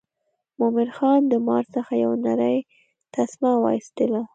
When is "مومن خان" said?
0.59-1.21